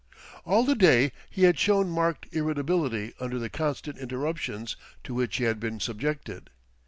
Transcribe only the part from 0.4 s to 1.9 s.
All the day he had shown